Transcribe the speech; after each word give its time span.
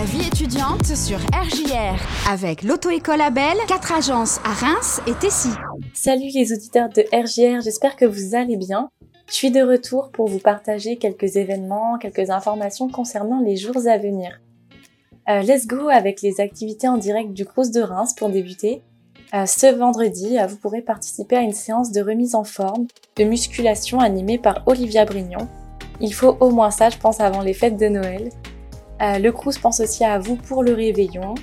La 0.00 0.06
vie 0.06 0.26
étudiante 0.26 0.86
sur 0.86 1.18
RJR 1.18 2.30
avec 2.30 2.62
l'auto-école 2.62 3.20
Abel, 3.20 3.58
4 3.68 3.92
agences 3.92 4.40
à 4.44 4.54
Reims 4.54 5.02
et 5.06 5.12
Tessy. 5.12 5.50
Salut 5.92 6.30
les 6.34 6.54
auditeurs 6.54 6.88
de 6.88 7.02
RJR, 7.12 7.60
j'espère 7.60 7.96
que 7.96 8.06
vous 8.06 8.34
allez 8.34 8.56
bien. 8.56 8.88
Je 9.28 9.34
suis 9.34 9.50
de 9.50 9.60
retour 9.60 10.08
pour 10.10 10.26
vous 10.26 10.38
partager 10.38 10.96
quelques 10.96 11.36
événements, 11.36 11.98
quelques 11.98 12.30
informations 12.30 12.88
concernant 12.88 13.40
les 13.40 13.58
jours 13.58 13.86
à 13.86 13.98
venir. 13.98 14.40
Euh, 15.28 15.42
let's 15.42 15.66
go 15.66 15.90
avec 15.90 16.22
les 16.22 16.40
activités 16.40 16.88
en 16.88 16.96
direct 16.96 17.34
du 17.34 17.44
Crous 17.44 17.70
de 17.70 17.82
Reims 17.82 18.14
pour 18.14 18.30
débuter. 18.30 18.80
Euh, 19.34 19.44
ce 19.44 19.66
vendredi, 19.66 20.38
euh, 20.38 20.46
vous 20.46 20.56
pourrez 20.56 20.80
participer 20.80 21.36
à 21.36 21.42
une 21.42 21.52
séance 21.52 21.92
de 21.92 22.00
remise 22.00 22.34
en 22.34 22.44
forme, 22.44 22.86
de 23.16 23.24
musculation 23.24 24.00
animée 24.00 24.38
par 24.38 24.62
Olivia 24.64 25.04
Brignon. 25.04 25.46
Il 26.00 26.14
faut 26.14 26.38
au 26.40 26.48
moins 26.48 26.70
ça, 26.70 26.88
je 26.88 26.96
pense, 26.96 27.20
avant 27.20 27.42
les 27.42 27.52
fêtes 27.52 27.76
de 27.76 27.88
Noël. 27.88 28.30
Euh, 29.00 29.18
le 29.18 29.32
Crous 29.32 29.58
pense 29.58 29.80
aussi 29.80 30.04
à 30.04 30.18
vous 30.18 30.36
pour 30.36 30.62
le 30.62 30.74
réveillon 30.74 31.34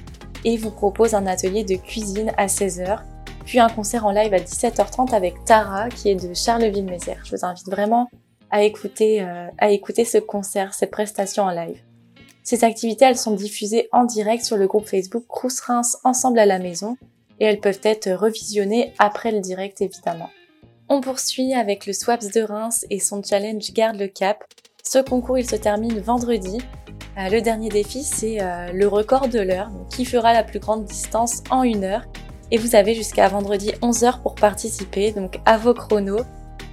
et 0.46 0.58
vous 0.58 0.70
propose 0.70 1.16
un 1.16 1.26
atelier 1.26 1.64
de 1.64 1.76
cuisine 1.76 2.32
à 2.38 2.46
16h, 2.46 3.00
puis 3.46 3.60
un 3.60 3.70
concert 3.70 4.06
en 4.06 4.12
live 4.12 4.34
à 4.34 4.38
17h30 4.38 5.16
avec 5.16 5.44
Tara 5.44 5.90
qui 5.90 6.10
est 6.10 6.16
de 6.16 6.34
Charleville-Mézières. 6.34 7.24
Je 7.26 7.36
vous 7.36 7.46
invite 7.46 7.68
vraiment 7.68 8.10
à 8.52 8.64
écouter, 8.64 9.24
euh, 9.24 9.48
à 9.58 9.72
écouter 9.72 10.06
ce 10.06 10.20
concert, 10.20 10.74
cette 10.74 10.92
prestation 10.92 11.44
en 11.44 11.50
live. 11.50 11.82
Ces 12.44 12.64
activités, 12.64 13.06
elles 13.06 13.18
sont 13.18 13.34
diffusées 13.34 13.90
en 13.92 14.06
direct 14.06 14.46
sur 14.46 14.56
le 14.56 14.68
groupe 14.68 14.88
Facebook 14.88 15.26
Crous 15.28 15.60
Reims 15.62 15.98
Ensemble 16.04 16.40
à 16.40 16.46
la 16.46 16.60
maison 16.60 16.96
et 17.40 17.46
elles 17.46 17.60
peuvent 17.60 17.82
être 17.84 18.10
revisionnées 18.12 18.94
après 19.00 19.32
le 19.32 19.40
direct 19.40 19.82
évidemment. 19.82 20.30
On 20.90 21.02
poursuit 21.02 21.54
avec 21.54 21.88
le 21.88 21.94
Swaps 21.94 22.32
de 22.32 22.42
Reims 22.42 22.86
et 22.90 23.00
son 23.00 23.22
challenge 23.22 23.74
Garde 23.74 23.98
le 23.98 24.08
Cap. 24.08 24.46
Ce 24.84 25.00
concours, 25.00 25.38
il 25.38 25.50
se 25.50 25.58
termine 25.58 26.00
vendredi 26.00 26.60
le 27.18 27.42
dernier 27.42 27.70
défi, 27.70 28.04
c'est 28.04 28.42
euh, 28.42 28.72
le 28.72 28.88
record 28.88 29.28
de 29.28 29.40
l'heure, 29.40 29.72
qui 29.90 30.06
fera 30.06 30.34
la 30.34 30.44
plus 30.44 30.60
grande 30.60 30.86
distance 30.86 31.44
en 31.50 31.64
une 31.64 31.84
heure. 31.84 32.06
Et 32.52 32.58
vous 32.58 32.76
avez 32.76 32.94
jusqu'à 32.94 33.28
vendredi 33.28 33.72
11h 33.82 34.22
pour 34.22 34.36
participer, 34.36 35.12
donc 35.12 35.40
à 35.46 35.58
vos 35.58 35.74
chronos. 35.74 36.24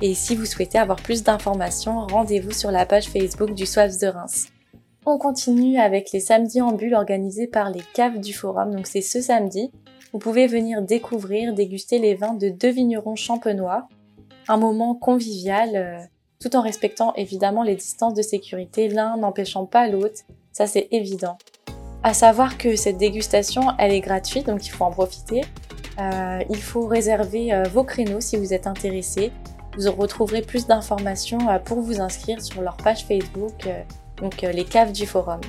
Et 0.02 0.14
si 0.14 0.36
vous 0.36 0.44
souhaitez 0.44 0.78
avoir 0.78 1.00
plus 1.00 1.22
d'informations, 1.22 2.06
rendez-vous 2.06 2.52
sur 2.52 2.70
la 2.70 2.84
page 2.84 3.06
Facebook 3.06 3.54
du 3.54 3.66
Soifs 3.66 3.98
de 3.98 4.06
Reims. 4.06 4.48
On 5.06 5.18
continue 5.18 5.78
avec 5.78 6.12
les 6.12 6.20
samedis 6.20 6.60
en 6.60 6.72
bulle 6.72 6.94
organisés 6.94 7.46
par 7.46 7.70
les 7.70 7.82
caves 7.94 8.20
du 8.20 8.32
forum, 8.32 8.74
donc 8.74 8.86
c'est 8.86 9.02
ce 9.02 9.20
samedi. 9.20 9.70
Vous 10.12 10.18
pouvez 10.18 10.46
venir 10.46 10.80
découvrir, 10.80 11.54
déguster 11.54 11.98
les 11.98 12.14
vins 12.14 12.34
de 12.34 12.48
deux 12.48 12.70
vignerons 12.70 13.16
champenois. 13.16 13.88
Un 14.46 14.56
moment 14.58 14.94
convivial, 14.94 15.70
euh, 15.74 15.98
tout 16.38 16.54
en 16.54 16.62
respectant 16.62 17.14
évidemment 17.14 17.62
les 17.62 17.74
distances 17.74 18.14
de 18.14 18.22
sécurité, 18.22 18.88
l'un 18.88 19.16
n'empêchant 19.16 19.66
pas 19.66 19.88
l'autre, 19.88 20.22
ça 20.54 20.66
c'est 20.66 20.88
évident. 20.90 21.36
À 22.02 22.14
savoir 22.14 22.56
que 22.56 22.76
cette 22.76 22.96
dégustation, 22.96 23.62
elle 23.78 23.92
est 23.92 24.00
gratuite, 24.00 24.46
donc 24.46 24.66
il 24.66 24.70
faut 24.70 24.84
en 24.84 24.90
profiter. 24.90 25.42
Euh, 25.98 26.42
il 26.48 26.62
faut 26.62 26.86
réserver 26.86 27.52
euh, 27.52 27.64
vos 27.64 27.84
créneaux 27.84 28.22
si 28.22 28.38
vous 28.38 28.54
êtes 28.54 28.66
intéressé. 28.66 29.32
Vous 29.78 29.92
retrouverez 29.92 30.40
plus 30.40 30.66
d'informations 30.66 31.50
euh, 31.50 31.58
pour 31.58 31.80
vous 31.80 32.00
inscrire 32.00 32.40
sur 32.40 32.62
leur 32.62 32.78
page 32.78 33.04
Facebook, 33.04 33.68
donc 34.16 34.40
les 34.40 34.64
caves 34.64 34.92
du 34.92 35.06
forum. 35.06 35.40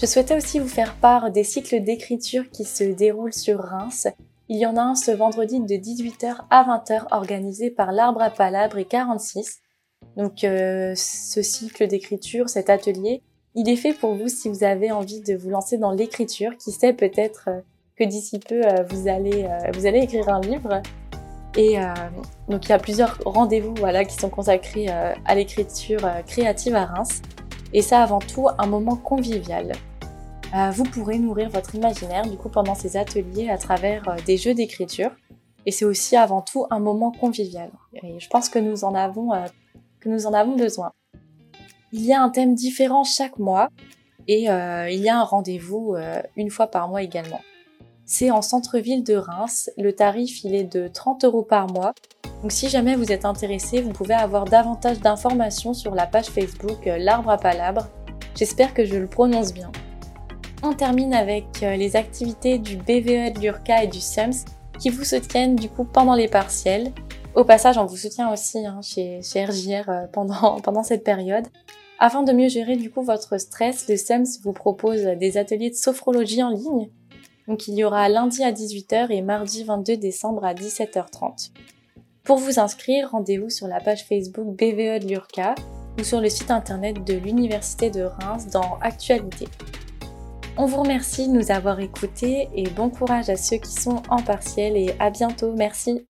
Je 0.00 0.06
souhaitais 0.06 0.36
aussi 0.36 0.58
vous 0.58 0.68
faire 0.68 0.94
part 0.96 1.30
des 1.30 1.44
cycles 1.44 1.82
d'écriture 1.82 2.50
qui 2.50 2.64
se 2.64 2.84
déroulent 2.84 3.32
sur 3.32 3.60
Reims. 3.60 4.06
Il 4.48 4.58
y 4.58 4.66
en 4.66 4.76
a 4.76 4.82
un 4.82 4.94
ce 4.94 5.10
vendredi 5.10 5.60
de 5.60 5.74
18h 5.74 6.36
à 6.50 6.64
20h 6.64 7.06
organisé 7.12 7.70
par 7.70 7.92
l'Arbre 7.92 8.20
à 8.20 8.28
Palabre 8.30 8.76
et 8.76 8.84
46. 8.84 9.60
Donc 10.16 10.44
euh, 10.44 10.94
ce 10.96 11.42
cycle 11.42 11.86
d'écriture, 11.86 12.48
cet 12.48 12.68
atelier, 12.68 13.22
il 13.54 13.68
est 13.68 13.76
fait 13.76 13.92
pour 13.92 14.14
vous 14.14 14.28
si 14.28 14.48
vous 14.48 14.64
avez 14.64 14.90
envie 14.90 15.20
de 15.20 15.34
vous 15.34 15.50
lancer 15.50 15.78
dans 15.78 15.92
l'écriture. 15.92 16.56
Qui 16.58 16.72
sait 16.72 16.92
peut-être 16.92 17.48
euh, 17.48 17.60
que 17.96 18.04
d'ici 18.04 18.38
peu 18.38 18.62
euh, 18.64 18.82
vous 18.88 19.08
allez 19.08 19.48
vous 19.74 19.86
allez 19.86 20.00
écrire 20.00 20.28
un 20.28 20.40
livre. 20.40 20.82
Et 21.56 21.76
donc 22.48 22.64
il 22.66 22.70
y 22.70 22.72
a 22.72 22.80
plusieurs 22.80 23.16
rendez-vous 23.24 23.76
voilà 23.76 24.04
qui 24.04 24.16
sont 24.16 24.28
consacrés 24.28 24.88
à 24.88 25.34
l'écriture 25.36 26.00
créative 26.26 26.74
à 26.74 26.84
Reims. 26.84 27.22
Et 27.72 27.80
ça 27.80 28.02
avant 28.02 28.18
tout 28.18 28.48
un 28.58 28.66
moment 28.66 28.96
convivial. 28.96 29.70
vous 30.72 30.82
pourrez 30.82 31.20
nourrir 31.20 31.50
votre 31.50 31.76
imaginaire 31.76 32.26
du 32.26 32.36
coup 32.36 32.48
pendant 32.48 32.74
ces 32.74 32.96
ateliers 32.96 33.50
à 33.50 33.56
travers 33.56 34.16
des 34.26 34.36
jeux 34.36 34.54
d'écriture. 34.54 35.12
Et 35.64 35.70
c'est 35.70 35.84
aussi 35.84 36.16
avant 36.16 36.42
tout 36.42 36.66
un 36.70 36.80
moment 36.80 37.12
convivial. 37.12 37.70
Et 38.02 38.18
je 38.18 38.28
pense 38.28 38.48
que 38.48 38.58
nous 38.58 38.82
en 38.82 38.96
avons 38.96 39.30
nous 40.06 40.26
en 40.26 40.32
avons 40.32 40.56
besoin. 40.56 40.92
Il 41.96 42.04
y 42.04 42.12
a 42.12 42.20
un 42.20 42.28
thème 42.28 42.56
différent 42.56 43.04
chaque 43.04 43.38
mois 43.38 43.68
et 44.26 44.50
euh, 44.50 44.90
il 44.90 44.98
y 44.98 45.08
a 45.08 45.16
un 45.16 45.22
rendez-vous 45.22 45.94
euh, 45.94 46.20
une 46.34 46.50
fois 46.50 46.66
par 46.66 46.88
mois 46.88 47.04
également. 47.04 47.40
C'est 48.04 48.32
en 48.32 48.42
centre-ville 48.42 49.04
de 49.04 49.14
Reims. 49.14 49.70
Le 49.78 49.92
tarif, 49.92 50.42
il 50.42 50.56
est 50.56 50.64
de 50.64 50.88
30 50.88 51.24
euros 51.24 51.44
par 51.44 51.68
mois. 51.68 51.94
Donc 52.42 52.50
si 52.50 52.68
jamais 52.68 52.96
vous 52.96 53.12
êtes 53.12 53.24
intéressé, 53.24 53.80
vous 53.80 53.92
pouvez 53.92 54.14
avoir 54.14 54.44
davantage 54.44 54.98
d'informations 54.98 55.72
sur 55.72 55.94
la 55.94 56.08
page 56.08 56.26
Facebook 56.26 56.84
euh, 56.88 56.98
L'Arbre 56.98 57.30
à 57.30 57.38
Palabre. 57.38 57.86
J'espère 58.34 58.74
que 58.74 58.84
je 58.84 58.96
le 58.96 59.06
prononce 59.06 59.54
bien. 59.54 59.70
On 60.64 60.72
termine 60.72 61.14
avec 61.14 61.60
les 61.60 61.94
activités 61.94 62.58
du 62.58 62.76
BVE 62.76 63.34
de 63.34 63.40
l'URCA 63.40 63.84
et 63.84 63.86
du 63.86 64.00
SEMS 64.00 64.46
qui 64.80 64.90
vous 64.90 65.04
soutiennent 65.04 65.54
du 65.54 65.68
coup 65.68 65.84
pendant 65.84 66.14
les 66.14 66.26
partiels. 66.26 66.90
Au 67.36 67.44
passage, 67.44 67.78
on 67.78 67.86
vous 67.86 67.98
soutient 67.98 68.32
aussi 68.32 68.66
hein, 68.66 68.80
chez, 68.82 69.20
chez 69.22 69.44
RJR 69.44 70.08
pendant, 70.12 70.60
pendant 70.62 70.82
cette 70.82 71.04
période. 71.04 71.46
Afin 71.98 72.22
de 72.22 72.32
mieux 72.32 72.48
gérer 72.48 72.76
du 72.76 72.90
coup 72.90 73.02
votre 73.02 73.38
stress, 73.38 73.88
le 73.88 73.96
SEMS 73.96 74.40
vous 74.42 74.52
propose 74.52 75.02
des 75.02 75.36
ateliers 75.36 75.70
de 75.70 75.76
sophrologie 75.76 76.42
en 76.42 76.50
ligne. 76.50 76.90
Donc 77.46 77.68
il 77.68 77.74
y 77.74 77.84
aura 77.84 78.08
lundi 78.08 78.42
à 78.42 78.52
18h 78.52 79.10
et 79.10 79.22
mardi 79.22 79.64
22 79.64 79.96
décembre 79.96 80.44
à 80.44 80.54
17h30. 80.54 81.50
Pour 82.24 82.38
vous 82.38 82.58
inscrire, 82.58 83.10
rendez-vous 83.10 83.50
sur 83.50 83.68
la 83.68 83.80
page 83.80 84.06
Facebook 84.06 84.56
BVE 84.56 85.00
de 85.00 85.08
l'URCA 85.08 85.54
ou 85.98 86.04
sur 86.04 86.20
le 86.20 86.28
site 86.28 86.50
internet 86.50 87.04
de 87.04 87.14
l'Université 87.14 87.90
de 87.90 88.02
Reims 88.02 88.48
dans 88.50 88.78
Actualité. 88.80 89.46
On 90.56 90.66
vous 90.66 90.80
remercie 90.80 91.28
de 91.28 91.32
nous 91.32 91.50
avoir 91.50 91.80
écoutés 91.80 92.48
et 92.54 92.68
bon 92.70 92.88
courage 92.88 93.28
à 93.28 93.36
ceux 93.36 93.56
qui 93.56 93.72
sont 93.72 94.02
en 94.08 94.22
partiel 94.22 94.76
et 94.76 94.94
à 94.98 95.10
bientôt. 95.10 95.52
Merci. 95.52 96.06